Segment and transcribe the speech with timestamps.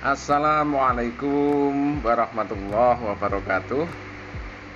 [0.00, 3.84] Assalamualaikum warahmatullahi wabarakatuh.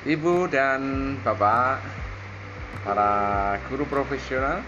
[0.04, 1.80] Ibu dan Bapak
[2.84, 4.60] Para guru profesional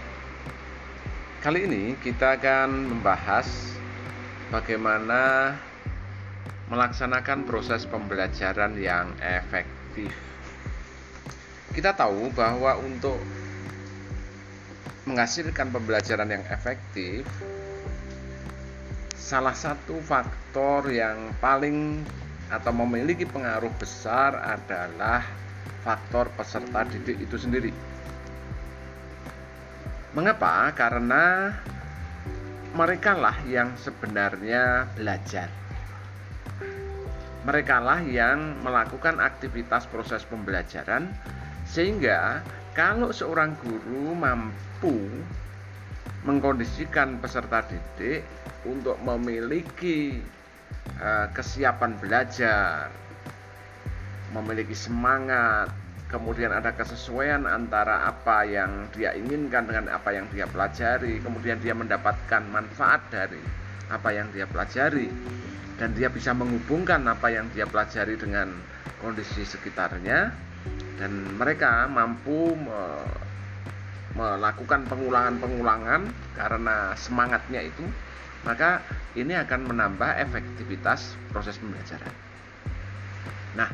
[1.45, 3.45] Kali ini kita akan membahas
[4.49, 5.53] Bagaimana
[6.73, 10.09] Melaksanakan proses pembelajaran yang efektif.
[11.69, 13.21] Kita tahu bahwa untuk
[15.05, 17.29] Menghasilkan pembelajaran yang efektif
[19.17, 22.05] salah satu faktor yang paling
[22.47, 25.25] atau memiliki pengaruh besar adalah
[25.81, 27.73] faktor peserta didik itu sendiri.
[30.13, 30.71] Mengapa?
[30.71, 31.51] Karena
[32.77, 35.49] mereka lah yang sebenarnya belajar.
[37.43, 41.09] Mereka lah yang melakukan aktivitas proses pembelajaran
[41.67, 42.43] sehingga
[42.77, 44.95] kalau seorang guru mampu
[46.27, 48.27] mengkondisikan peserta didik
[48.67, 50.19] untuk memiliki
[50.99, 52.91] uh, kesiapan belajar,
[54.35, 55.71] memiliki semangat,
[56.11, 61.71] kemudian ada kesesuaian antara apa yang dia inginkan dengan apa yang dia pelajari, kemudian dia
[61.71, 63.39] mendapatkan manfaat dari
[63.87, 65.07] apa yang dia pelajari,
[65.79, 68.51] dan dia bisa menghubungkan apa yang dia pelajari dengan
[68.99, 70.35] kondisi sekitarnya,
[70.99, 72.51] dan mereka mampu
[74.17, 77.85] melakukan pengulangan-pengulangan karena semangatnya itu,
[78.41, 78.81] maka
[79.13, 82.13] ini akan menambah efektivitas proses pembelajaran.
[83.53, 83.69] Nah,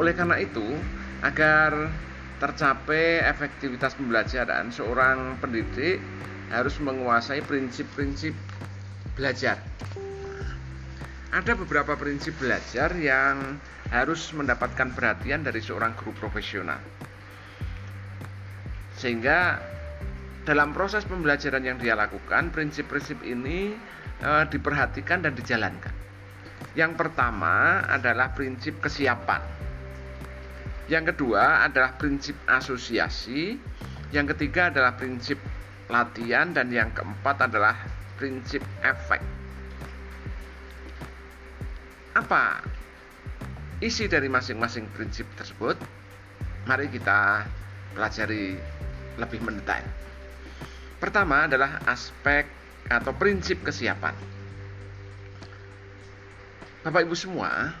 [0.00, 0.64] oleh karena itu,
[1.20, 1.92] agar
[2.40, 6.00] tercapai efektivitas pembelajaran, seorang pendidik
[6.48, 8.34] harus menguasai prinsip-prinsip
[9.14, 9.60] belajar.
[11.32, 13.56] Ada beberapa prinsip belajar yang
[13.88, 16.80] harus mendapatkan perhatian dari seorang guru profesional.
[19.00, 19.71] Sehingga
[20.42, 23.78] dalam proses pembelajaran yang dia lakukan, prinsip-prinsip ini
[24.18, 25.94] e, diperhatikan dan dijalankan.
[26.74, 29.38] Yang pertama adalah prinsip kesiapan.
[30.90, 33.54] Yang kedua adalah prinsip asosiasi.
[34.10, 35.38] Yang ketiga adalah prinsip
[35.86, 37.78] latihan dan yang keempat adalah
[38.18, 39.22] prinsip efek.
[42.12, 42.60] Apa
[43.78, 45.78] isi dari masing-masing prinsip tersebut?
[46.66, 47.46] Mari kita
[47.94, 48.58] pelajari
[49.16, 50.02] lebih mendetail.
[51.02, 52.46] Pertama adalah aspek
[52.86, 54.14] atau prinsip kesiapan.
[56.86, 57.74] Bapak Ibu semua,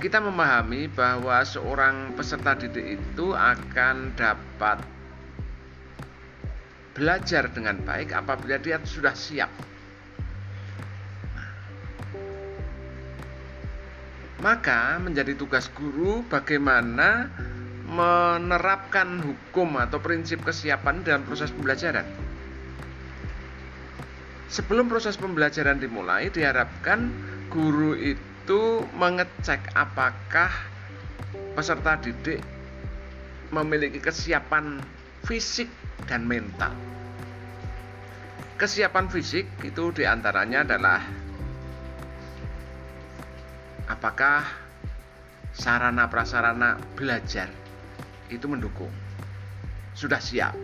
[0.00, 4.80] kita memahami bahwa seorang peserta didik itu akan dapat
[6.96, 9.52] belajar dengan baik apabila dia sudah siap.
[14.40, 17.28] Maka menjadi tugas guru bagaimana
[17.90, 22.06] menerapkan hukum atau prinsip kesiapan dalam proses pembelajaran.
[24.46, 27.10] Sebelum proses pembelajaran dimulai, diharapkan
[27.50, 30.50] guru itu mengecek apakah
[31.58, 32.38] peserta didik
[33.50, 34.78] memiliki kesiapan
[35.26, 35.66] fisik
[36.06, 36.70] dan mental.
[38.54, 41.02] Kesiapan fisik itu di antaranya adalah
[43.90, 44.46] apakah
[45.50, 47.59] sarana prasarana belajar
[48.30, 48.90] itu mendukung.
[49.92, 50.54] Sudah siap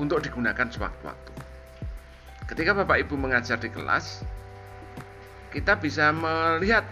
[0.00, 1.32] untuk digunakan sewaktu-waktu.
[2.48, 4.24] Ketika Bapak Ibu mengajar di kelas,
[5.52, 6.86] kita bisa melihat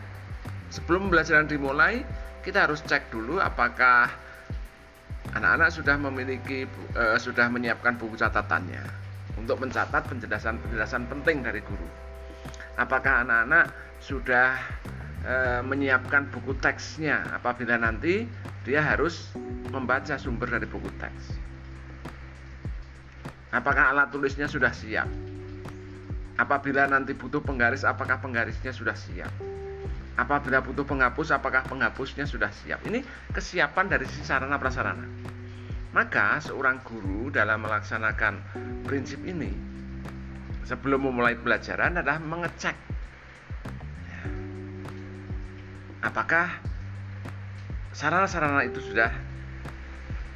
[0.69, 2.05] sebelum pembelajaran dimulai,
[2.45, 4.13] kita harus cek dulu apakah
[5.33, 9.07] anak-anak sudah memiliki uh, sudah menyiapkan buku catatannya
[9.37, 11.89] untuk mencatat penjelasan-penjelasan penting dari guru.
[12.77, 14.57] Apakah anak-anak sudah
[15.25, 18.29] e, menyiapkan buku teksnya apabila nanti
[18.67, 19.31] dia harus
[19.71, 21.39] membaca sumber dari buku teks.
[23.55, 25.07] Apakah alat tulisnya sudah siap?
[26.37, 29.31] Apabila nanti butuh penggaris, apakah penggarisnya sudah siap?
[30.19, 32.83] Apabila butuh penghapus, apakah penghapusnya sudah siap?
[32.85, 35.07] Ini kesiapan dari sisi sarana prasarana.
[35.95, 38.35] Maka seorang guru dalam melaksanakan
[38.85, 39.55] prinsip ini
[40.67, 42.77] sebelum memulai pelajaran adalah mengecek
[46.07, 46.63] apakah
[47.97, 49.09] sarana-sarana itu sudah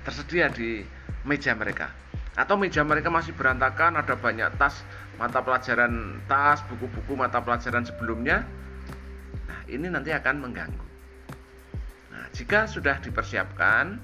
[0.00, 0.80] tersedia di
[1.28, 1.92] meja mereka.
[2.32, 4.80] Atau meja mereka masih berantakan ada banyak tas
[5.20, 8.48] mata pelajaran tas buku-buku mata pelajaran sebelumnya.
[9.44, 10.86] Nah ini nanti akan mengganggu.
[12.16, 14.00] Nah jika sudah dipersiapkan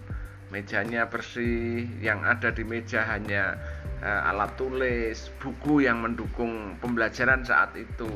[0.52, 3.56] mejanya bersih yang ada di meja hanya
[4.05, 8.12] uh, alat tulis buku yang mendukung pembelajaran saat itu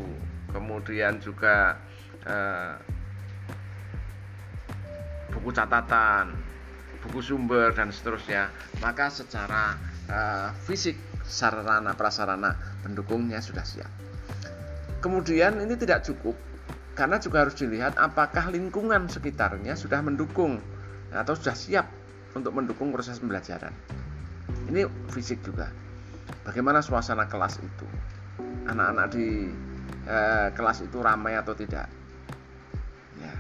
[0.53, 1.81] kemudian juga
[2.29, 2.77] uh,
[5.41, 6.37] buku catatan,
[7.01, 8.53] buku sumber dan seterusnya,
[8.85, 9.75] maka secara
[10.07, 13.89] uh, fisik sarana prasarana pendukungnya sudah siap.
[15.01, 16.37] Kemudian ini tidak cukup
[16.93, 20.61] karena juga harus dilihat apakah lingkungan sekitarnya sudah mendukung
[21.09, 21.87] atau sudah siap
[22.37, 23.73] untuk mendukung proses pembelajaran.
[24.69, 25.73] Ini fisik juga.
[26.45, 27.87] Bagaimana suasana kelas itu?
[28.69, 29.51] Anak-anak di
[30.05, 31.89] eh, kelas itu ramai atau tidak?
[33.19, 33.35] Ya.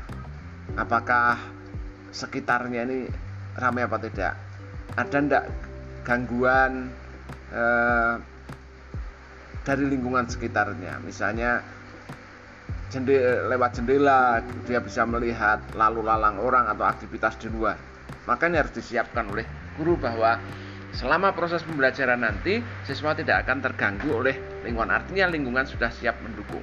[0.81, 1.60] Apakah
[2.11, 2.99] sekitarnya ini
[3.59, 4.35] ramai apa tidak?
[4.99, 5.45] Ada ndak
[6.03, 6.91] gangguan
[7.55, 8.15] eh,
[9.63, 10.99] dari lingkungan sekitarnya?
[11.03, 11.63] Misalnya
[12.91, 17.79] jendela, lewat jendela dia bisa melihat lalu lalang orang atau aktivitas di luar.
[18.27, 19.47] Makanya harus disiapkan oleh
[19.79, 20.37] guru bahwa
[20.91, 24.35] selama proses pembelajaran nanti siswa tidak akan terganggu oleh
[24.67, 24.91] lingkungan.
[24.91, 26.63] Artinya lingkungan sudah siap mendukung.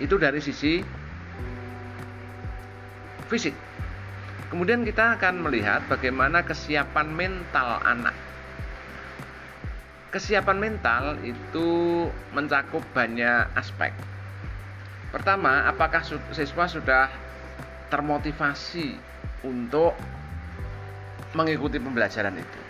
[0.00, 0.80] Itu dari sisi
[3.28, 3.54] fisik.
[4.50, 8.14] Kemudian kita akan melihat bagaimana kesiapan mental anak.
[10.10, 11.70] Kesiapan mental itu
[12.34, 13.94] mencakup banyak aspek
[15.10, 17.10] Pertama, apakah siswa sudah
[17.90, 18.94] termotivasi
[19.42, 19.98] untuk
[21.34, 22.60] mengikuti pembelajaran itu?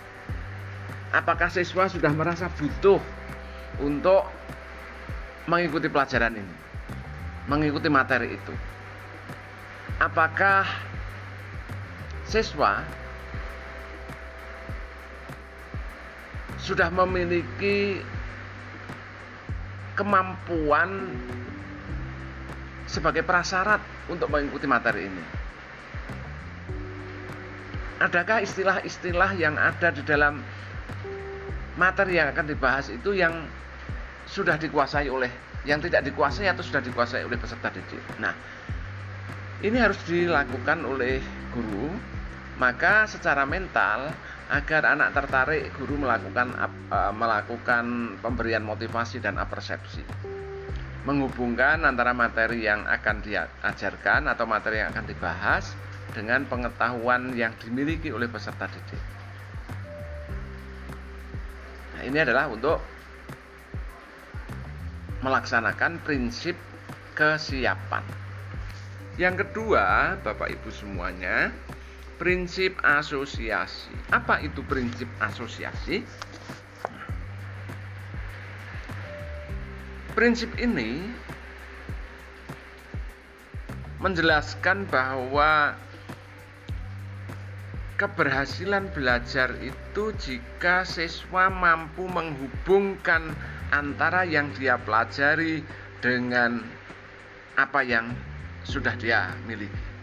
[1.13, 2.97] Apakah siswa sudah merasa butuh
[3.85, 4.25] untuk
[5.53, 6.57] mengikuti pelajaran ini?
[7.45, 8.55] Mengikuti materi itu?
[10.01, 10.65] Apakah
[12.31, 12.87] siswa
[16.63, 17.99] sudah memiliki
[19.99, 21.11] kemampuan
[22.87, 25.25] sebagai prasyarat untuk mengikuti materi ini.
[28.01, 30.41] Adakah istilah-istilah yang ada di dalam
[31.77, 33.45] materi yang akan dibahas itu yang
[34.25, 35.29] sudah dikuasai oleh
[35.69, 38.01] yang tidak dikuasai atau sudah dikuasai oleh peserta didik.
[38.17, 38.33] Nah,
[39.61, 41.21] ini harus dilakukan oleh
[41.53, 41.93] guru.
[42.61, 44.13] Maka secara mental
[44.53, 46.53] agar anak tertarik guru melakukan
[46.93, 50.05] uh, melakukan pemberian motivasi dan apersepsi
[51.09, 55.73] menghubungkan antara materi yang akan diajarkan atau materi yang akan dibahas
[56.13, 59.01] dengan pengetahuan yang dimiliki oleh peserta didik.
[61.97, 62.83] Nah, ini adalah untuk
[65.25, 66.57] melaksanakan prinsip
[67.17, 68.05] kesiapan.
[69.17, 71.53] Yang kedua, Bapak Ibu semuanya,
[72.21, 73.89] prinsip asosiasi.
[74.13, 76.05] Apa itu prinsip asosiasi?
[80.13, 81.01] Prinsip ini
[84.05, 85.73] menjelaskan bahwa
[87.97, 93.33] keberhasilan belajar itu jika siswa mampu menghubungkan
[93.73, 95.65] antara yang dia pelajari
[96.05, 96.61] dengan
[97.57, 98.13] apa yang
[98.69, 100.00] sudah dia miliki.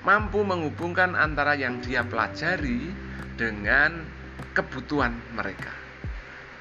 [0.00, 2.88] Mampu menghubungkan antara yang dia pelajari
[3.36, 4.04] dengan
[4.56, 5.80] kebutuhan mereka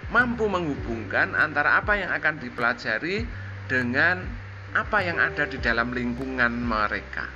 [0.09, 3.29] mampu menghubungkan antara apa yang akan dipelajari
[3.69, 4.25] dengan
[4.73, 7.29] apa yang ada di dalam lingkungan mereka.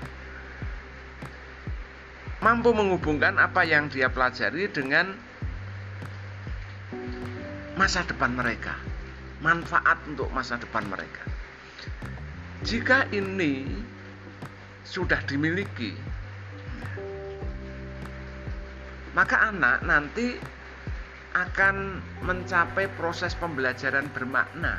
[2.41, 5.15] Mampu menghubungkan apa yang dia pelajari dengan
[7.79, 8.75] masa depan mereka,
[9.39, 11.23] manfaat untuk masa depan mereka.
[12.67, 13.63] Jika ini
[14.83, 15.95] sudah dimiliki,
[19.15, 20.37] maka anak nanti
[21.33, 24.77] akan mencapai proses pembelajaran bermakna.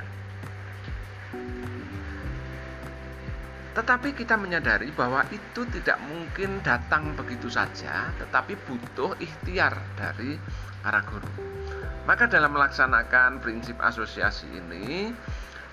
[3.75, 10.39] Tetapi kita menyadari bahwa itu tidak mungkin datang begitu saja, tetapi butuh ikhtiar dari
[10.79, 11.27] para guru.
[12.07, 15.11] Maka dalam melaksanakan prinsip asosiasi ini,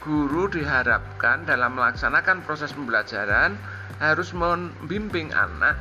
[0.02, 3.54] guru diharapkan dalam melaksanakan proses pembelajaran
[4.00, 5.76] harus membimbing anak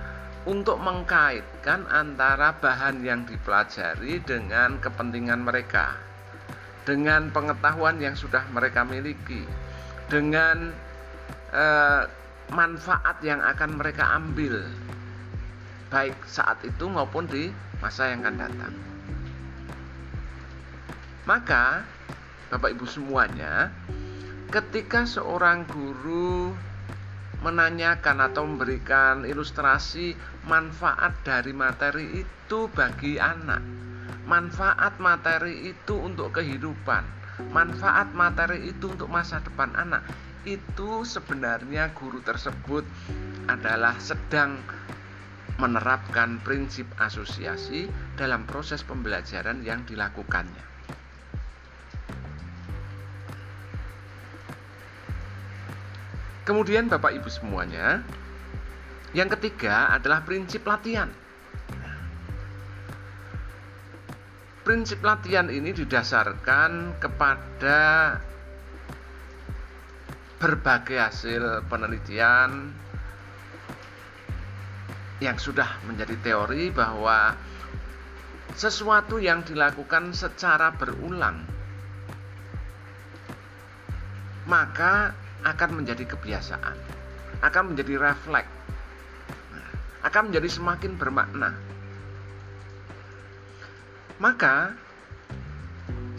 [0.49, 5.95] untuk mengkaitkan antara bahan yang dipelajari dengan kepentingan mereka,
[6.89, 9.45] dengan pengetahuan yang sudah mereka miliki,
[10.09, 10.73] dengan
[11.53, 12.03] eh,
[12.51, 14.65] manfaat yang akan mereka ambil,
[15.93, 17.53] baik saat itu maupun di
[17.85, 18.75] masa yang akan datang.
[21.29, 21.85] Maka,
[22.49, 23.71] Bapak Ibu semuanya,
[24.51, 26.51] ketika seorang guru
[27.41, 30.13] menanyakan atau memberikan ilustrasi
[30.45, 33.65] manfaat dari materi itu bagi anak.
[34.29, 37.03] Manfaat materi itu untuk kehidupan.
[37.51, 40.05] Manfaat materi itu untuk masa depan anak.
[40.45, 42.85] Itu sebenarnya guru tersebut
[43.49, 44.61] adalah sedang
[45.61, 50.70] menerapkan prinsip asosiasi dalam proses pembelajaran yang dilakukannya.
[56.45, 58.01] Kemudian Bapak Ibu semuanya,
[59.13, 61.11] yang ketiga adalah prinsip latihan.
[64.71, 67.81] prinsip latihan ini didasarkan kepada
[70.39, 72.71] berbagai hasil penelitian
[75.19, 77.35] yang sudah menjadi teori bahwa
[78.55, 81.45] sesuatu yang dilakukan secara berulang
[84.47, 86.77] maka akan menjadi kebiasaan,
[87.41, 88.53] akan menjadi refleks,
[90.05, 91.57] akan menjadi semakin bermakna.
[94.21, 94.77] Maka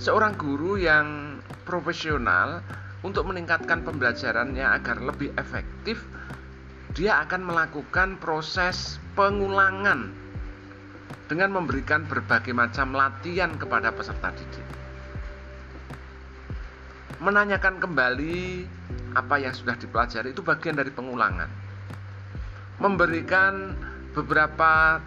[0.02, 1.38] seorang guru yang
[1.70, 2.66] profesional
[3.06, 6.02] untuk meningkatkan pembelajarannya agar lebih efektif,
[6.98, 10.14] dia akan melakukan proses pengulangan
[11.32, 14.68] dengan memberikan berbagai macam latihan kepada peserta didik.
[17.22, 18.68] Menanyakan kembali
[19.14, 21.50] apa yang sudah dipelajari itu bagian dari pengulangan.
[22.82, 23.76] Memberikan
[24.16, 25.02] beberapa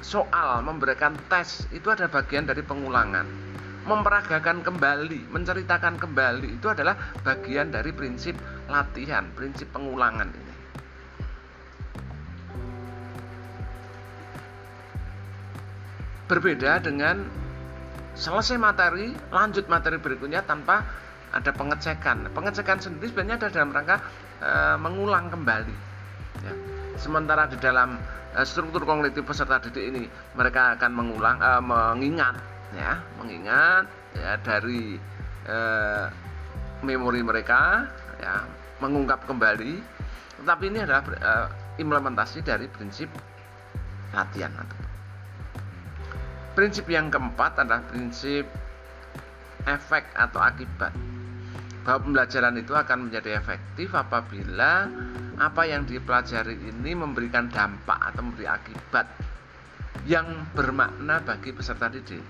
[0.00, 3.46] soal, memberikan tes itu ada bagian dari pengulangan
[3.86, 8.34] memperagakan kembali, menceritakan kembali itu adalah bagian dari prinsip
[8.66, 10.54] latihan, prinsip pengulangan ini.
[16.26, 17.22] Berbeda dengan
[18.18, 20.82] selesai materi, lanjut materi berikutnya tanpa
[21.34, 22.30] ada pengecekan.
[22.30, 23.96] Pengecekan sendiri sebenarnya ada dalam rangka
[24.38, 25.76] e, mengulang kembali.
[26.44, 26.52] Ya.
[27.00, 27.98] Sementara di dalam
[28.34, 30.02] e, struktur kognitif peserta didik ini
[30.38, 32.36] mereka akan mengulang, e, mengingat
[32.74, 34.98] ya mengingat ya dari
[35.46, 36.06] eh,
[36.82, 37.86] memori mereka
[38.18, 38.42] ya
[38.82, 39.78] mengungkap kembali
[40.42, 41.46] tetapi ini adalah eh,
[41.78, 43.08] implementasi dari prinsip
[44.10, 44.50] latihan
[46.56, 48.48] prinsip yang keempat adalah prinsip
[49.68, 50.92] efek atau akibat
[51.86, 54.90] bahwa pembelajaran itu akan menjadi efektif apabila
[55.38, 59.06] apa yang dipelajari ini memberikan dampak atau memberi akibat
[60.10, 62.26] yang bermakna bagi peserta didik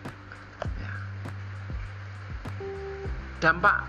[3.40, 3.88] dampak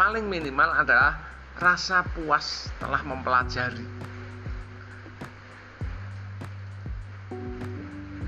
[0.00, 1.20] paling minimal adalah
[1.60, 3.84] rasa puas telah mempelajari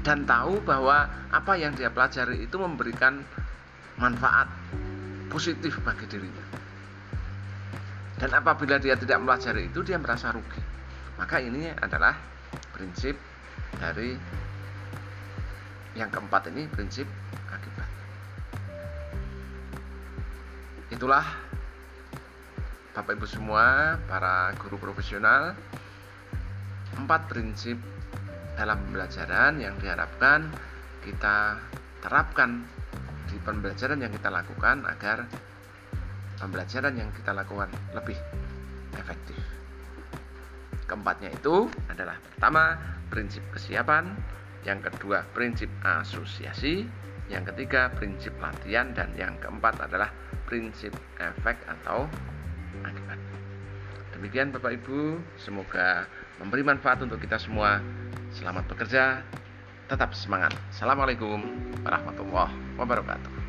[0.05, 3.25] dan tahu bahwa apa yang dia pelajari itu memberikan
[3.97, 4.53] manfaat
[5.33, 6.64] positif bagi dirinya.
[8.25, 10.57] Dan apabila dia tidak mempelajari itu dia merasa rugi.
[11.21, 12.17] Maka ini adalah
[12.73, 13.21] prinsip
[13.77, 14.17] dari
[15.93, 17.05] yang keempat ini prinsip
[17.53, 17.91] akibat.
[20.89, 21.21] Itulah
[22.97, 25.53] Bapak Ibu semua, para guru profesional,
[26.97, 27.77] empat prinsip
[28.57, 30.49] dalam pembelajaran yang diharapkan
[31.05, 31.61] kita
[32.01, 32.65] terapkan
[33.29, 35.29] di pembelajaran yang kita lakukan agar
[36.45, 38.21] pembelajaran yang kita lakukan lebih
[39.01, 39.41] efektif.
[40.85, 42.77] Keempatnya itu adalah pertama
[43.09, 44.13] prinsip kesiapan,
[44.69, 46.85] yang kedua prinsip asosiasi,
[47.33, 50.13] yang ketiga prinsip latihan dan yang keempat adalah
[50.45, 52.05] prinsip efek atau
[52.85, 53.17] akibat.
[54.13, 56.05] Demikian Bapak Ibu, semoga
[56.37, 57.81] memberi manfaat untuk kita semua.
[58.37, 59.25] Selamat bekerja,
[59.89, 60.53] tetap semangat.
[60.69, 61.41] Assalamualaikum
[61.81, 63.44] warahmatullahi wabarakatuh.